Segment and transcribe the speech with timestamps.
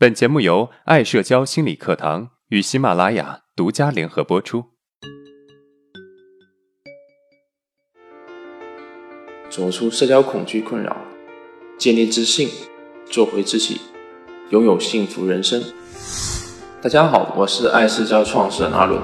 [0.00, 4.66] 本节目由爱社交心理课堂与喜马拉雅独家联合播出。
[9.50, 10.96] 走出社交恐惧困扰，
[11.76, 12.48] 建立自信，
[13.06, 13.80] 做回自己，
[14.50, 15.60] 拥有幸福人生。
[16.80, 19.02] 大家好，我是爱社交创始人阿伦。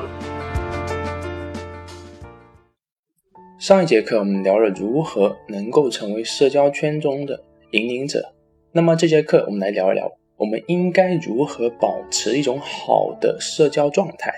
[3.59, 7.43] 上一节课我们聊了如何能够成为社交圈中的
[7.73, 8.33] 引领者，
[8.71, 10.13] 那么这节课我们来聊一聊。
[10.37, 14.33] 我们应该如何保持一种好的社交状态？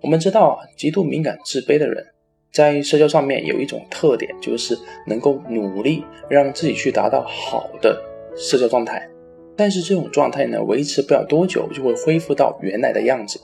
[0.00, 2.06] 我们知道啊，极度敏感、自卑的人
[2.52, 8.02] 在社交上面有一种特点，就是能够努力让自己去达到好的
[8.36, 9.08] 社交状态。
[9.56, 13.40] 但是这种状态呢，维持不了多久就会恢复到原来的样子，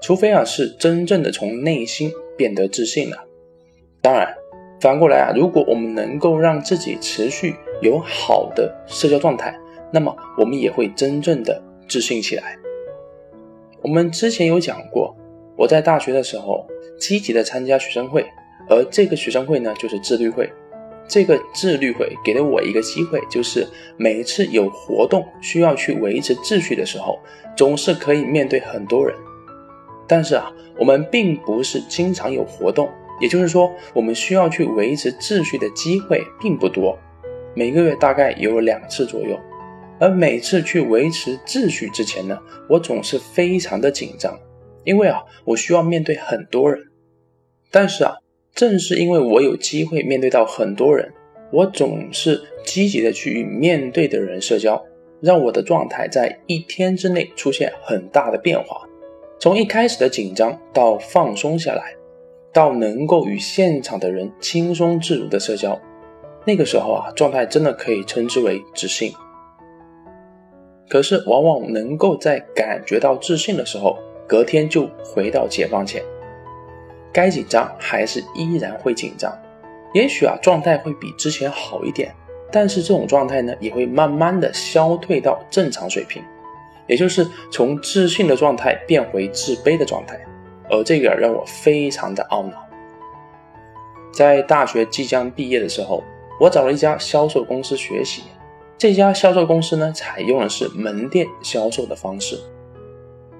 [0.00, 3.16] 除非啊是真正的从内心变得自信了。
[4.00, 4.34] 当然，
[4.80, 9.56] 反过来啊，如果我们能够让自己持续有好的社交状态，
[9.92, 12.56] 那么我们也会真正的自信起来。
[13.80, 15.16] 我们之前有讲过，
[15.56, 16.66] 我在大学的时候
[16.98, 18.24] 积极的参加学生会，
[18.68, 20.50] 而这个学生会呢就是自律会。
[21.06, 27.18] 这个自律会给了我一个机会，就是每一次有活动需要去维持秩序的时候，
[27.56, 29.16] 总是可以面对很多人。
[30.06, 32.90] 但是啊，我们并不是经常有活动，
[33.22, 36.98] 也就是说，我们需要去维持秩序的机会并不多，
[37.54, 39.38] 每个月大概有两次左右。
[40.00, 44.38] 而每次去维持秩序之前呢，我总是非常的紧张，
[44.84, 46.80] 因为啊，我需要面对很多人。
[47.70, 48.14] 但是啊，
[48.54, 51.12] 正是因为我有机会面对到很多人，
[51.52, 54.84] 我总是积极的去与面对的人社交，
[55.20, 58.88] 让我的状态在一天之内出现很大的变化。
[59.40, 61.94] 从一开始的紧张到放松下来，
[62.52, 65.80] 到能够与现场的人轻松自如的社交，
[66.44, 69.12] 那个时候啊，状态真的可以称之为自信。
[70.88, 76.02] 可是，往往能够在感觉到自信的时候，隔天就回到解放前，
[77.12, 79.30] 该紧张还是依然会紧张。
[79.92, 82.14] 也许啊，状态会比之前好一点，
[82.50, 86.22] 但是这种状态呢，也会慢慢的消退到正常水平，
[86.86, 90.18] 也就是从自信的状态变回自卑的状态。
[90.70, 92.64] 而这个让我非常的懊恼。
[94.12, 96.02] 在大学即将毕业的时候，
[96.40, 98.24] 我找了一家销售公司学习。
[98.78, 102.38] 这家销售公司呢，采用的是门店销售的方式。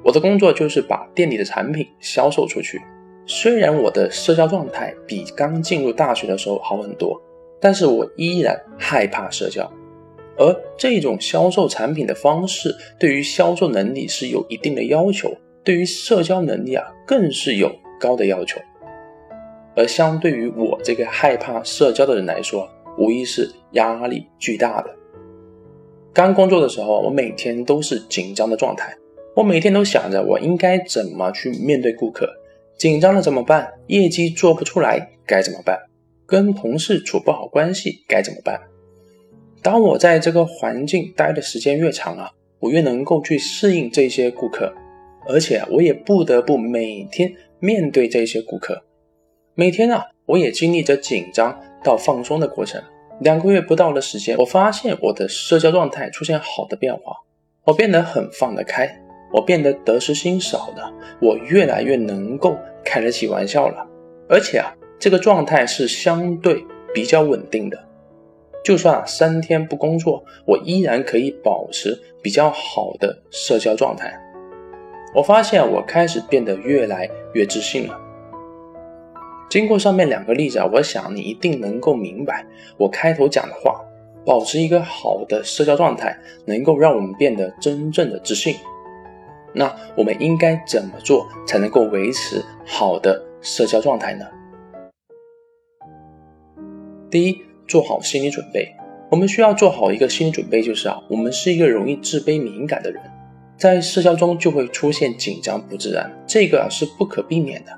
[0.03, 2.83] 我的工作就是把店里的产品销售出去。
[3.25, 7.21] 虽然我的社交状态比刚进入大学的时候好很多，
[7.61, 9.71] 但是我依然害怕社交。
[10.37, 15.33] 而这种销售产品的方式，对于销售能力是有一定的要求，
[15.63, 17.71] 对于社交能力啊，更是有
[18.01, 18.61] 高的要求。
[19.77, 22.69] 而相对于我这个害怕社交的人来说，
[22.99, 24.98] 无疑是压力巨大的。
[26.19, 28.93] 刚工作的时候，我每天都是紧张的状态。
[29.37, 32.29] 我每天都想着我应该怎么去面对顾客，
[32.77, 33.73] 紧张了怎么办？
[33.87, 35.79] 业绩做不出来该怎么办？
[36.27, 38.61] 跟同事处不好关系该怎么办？
[39.63, 44.75] 当我在这个环境待的时间越长啊，我越能够去适应这些顾客，
[45.29, 48.83] 而且我也不得不每天面对这些顾客。
[49.55, 52.83] 每天啊，我也经历着紧张到放松的过程。
[53.21, 57.17] 两个月不到的时间，我发现我的社交状态出现好的变化，
[57.65, 59.01] 我变得很放得开，
[59.33, 63.87] 我变得得失心少了，我越来越能够开得起玩笑了，
[64.29, 66.65] 而且啊，这个状态是相对
[66.95, 67.79] 比较稳定的，
[68.65, 74.17] 就算三天不工作，我依然可以保持比较好的社交状态。
[75.15, 78.01] 我发现我开始变得越来越自信了。
[79.49, 82.45] 经过上面两个例子啊，我想你一定能够明白
[82.77, 83.85] 我开头讲的话。
[84.27, 86.15] 保持一个好的社交状态，
[86.45, 88.55] 能够让我们变得真正的自信。
[89.55, 94.27] 那我们应该怎么做才能够维持好的社交状态呢？
[97.11, 98.71] 第一，做好心理准备。
[99.11, 103.03] 我们需要做好一个心理准备，就是啊，我们是一个容易自卑敏感的人，
[103.57, 107.73] 在社交中就会出现紧张不自然，这个是不可避免的。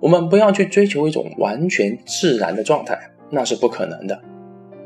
[0.00, 2.98] 我们不要去追求一种完全自然的状态，
[3.30, 4.20] 那是不可能的。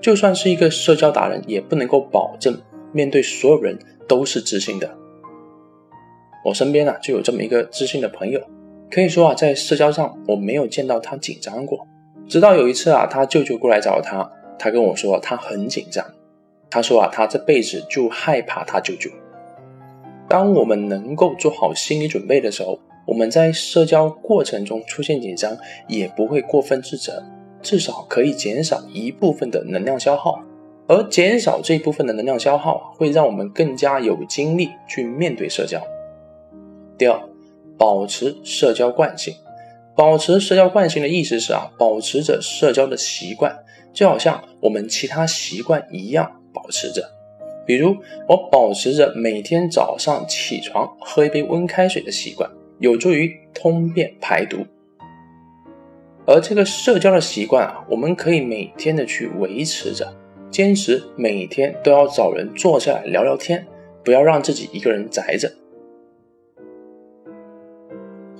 [0.00, 2.58] 就算是一个社交达人，也不能够保证
[2.92, 3.78] 面对所有人
[4.08, 4.96] 都是自信的。
[6.44, 8.40] 我身边啊就有这么一个自信的朋友，
[8.90, 11.86] 可以说啊在社交上我没有见到他紧张过。
[12.28, 16.06] 直到有一次啊，他舅舅过来找他，他跟我说他很紧张。
[16.70, 19.10] 他说啊他这辈子就害怕他舅舅。
[20.28, 22.78] 当我们能够做好心理准备的时候。
[23.06, 25.56] 我们在社交过程中出现紧张，
[25.88, 27.22] 也不会过分自责，
[27.62, 30.40] 至少可以减少一部分的能量消耗。
[30.86, 35.80] 而减少这一部分的能量消耗，会让我们更加有精力去面对社交。
[36.98, 37.20] 第二，
[37.78, 39.34] 保持社交惯性。
[39.94, 43.56] 保持社交惯性的意思是啊，保持着社交的习惯，
[43.92, 47.08] 就好像我们其他习惯一样保持着。
[47.66, 47.96] 比如，
[48.28, 54.66] 我保持着每天早上起床喝一杯温开水的习惯，有助于通便排毒。
[56.26, 60.12] 而这个社交的习惯啊，我们可以每天的去维持着，
[60.50, 63.66] 坚持每天都要找人坐下来聊聊天，
[64.04, 65.52] 不要让自己一个人宅着。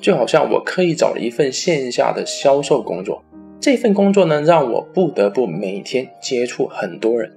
[0.01, 3.23] 就好像我刻意找了一份线下的销售工作，
[3.61, 7.37] 这份工作呢，让我不得不每天接触很多人，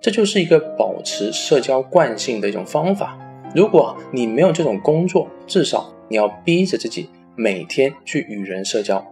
[0.00, 3.18] 这就是一个保持社交惯性的一种方法。
[3.54, 9.06] 如果你没有这种工作，至少你要逼着自己每天去与人社交。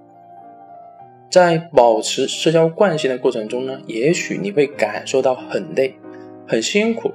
[1.31, 5.95] 在保持社交惯性的过程中呢，也许你会感受到很累、
[6.47, 7.13] 很辛苦，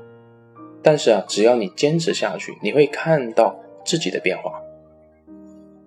[0.81, 4.61] 但是啊，只要你坚持下去，你会看到自己的变化。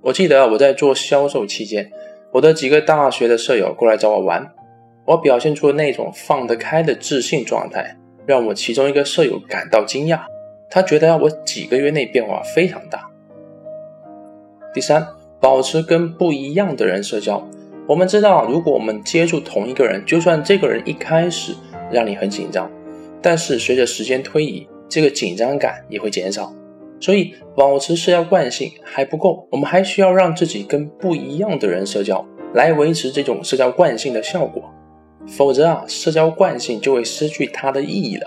[0.02, 1.90] 我记得我在做销售期间，
[2.32, 4.52] 我的几个大学的舍友过来找我玩，
[5.06, 7.96] 我表现出那种放得开的自信状态，
[8.26, 10.20] 让我其中一个舍友感到惊讶，
[10.68, 13.08] 他觉得我几个月内变化非常大。
[14.76, 15.08] 第三，
[15.40, 17.42] 保持跟不一样的人社交。
[17.86, 21.54] 我们知道，如果我们接触同一个人，就算这个人一开始
[21.90, 22.70] 让你很紧张，
[23.22, 26.52] 但是随着时间推移，这个紧张感也会减少。
[27.00, 34.62] 所以，保持社交惯性还不够，我们还需要让自己跟不一样的人社交，来维持这种社交惯性的效果。
[35.26, 38.26] 否则啊，社交惯性就会失去它的意义了。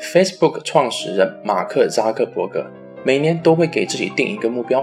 [0.00, 2.64] Facebook 创始人马克扎克伯格
[3.04, 4.82] 每年都会给自己定一个目标。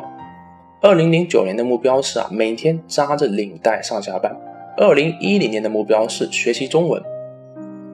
[0.81, 4.33] 二零零九年的目标是啊，每天扎着领带上下班。
[4.77, 7.03] 二零一零年的目标是学习中文。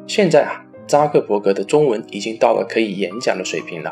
[0.05, 3.91] 现在啊，扎克伯格的中文已经到了可以演讲的水平了。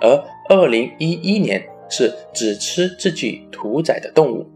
[0.00, 4.46] 而二零一一年是只吃自己屠宰的动物。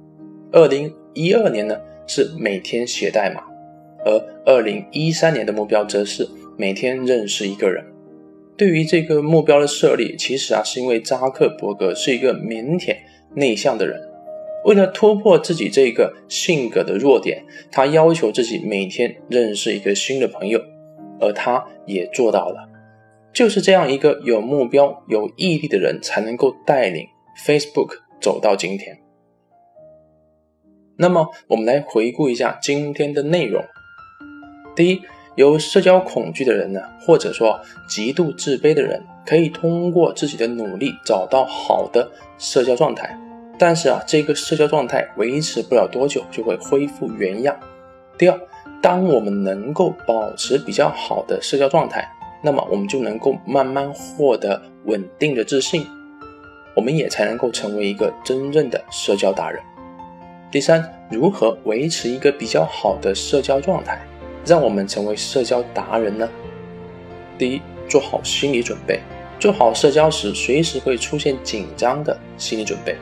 [0.52, 1.76] 二零一二年呢
[2.06, 3.42] 是每天写代码，
[4.04, 7.84] 而二零一三年的目标则是每天认识一个人。
[8.58, 12.96] 对于这个目标的设立，其实啊是因为扎克伯格是一个腼腆。
[13.34, 14.00] 内向的人，
[14.64, 20.58] 为了突破自己这个性格的弱点，他要求自己每天认识一个新的朋友，
[21.20, 22.66] 而他也做到了。
[23.34, 27.06] 就是这样一个有目标、有毅力的人，才能够带领
[27.46, 28.98] Facebook 走到今天。
[30.96, 33.62] 那么，我们来回顾一下今天的内容。
[34.74, 35.02] 第一，
[35.38, 39.00] 有社交恐惧的人呢，或者说极度自卑的人。
[39.24, 43.14] 可以通过自己的努力找到好的社交状态，
[43.58, 47.54] 但是啊，这个社交状态维持不了多久就会恢复原样。
[48.16, 48.40] 第二，
[48.80, 52.10] 当我们能够保持比较好的社交状态，
[52.42, 55.86] 那么我们就能够慢慢获得稳定的自信，
[56.74, 59.62] 我们也才能够成为一个真正的社交达人。
[60.50, 64.00] 第三，如何维持一个比较好的社交状态，
[64.48, 66.26] 让我们成为社交达人呢？
[67.36, 68.98] 第一，做好心理准备。
[69.38, 72.96] 做好社交时随时会出现紧张的心理准备。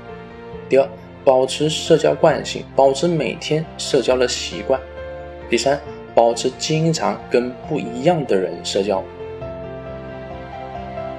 [0.68, 0.86] 第二，
[1.24, 4.78] 保持社交惯性，保持每天社交的习惯。
[5.48, 5.80] 第三，
[6.14, 9.02] 保持经常跟不一样的人社交。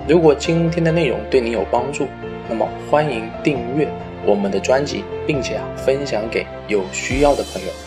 [0.07, 2.05] 如果今天的内容对你有帮助，
[2.49, 3.87] 那么欢迎订阅
[4.25, 7.86] 我们的专辑，并且啊分享给有需要的朋友。